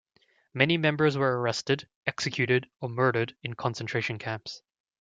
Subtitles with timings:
[0.55, 4.63] Many members were arrested, executed or murdered in concentration camps.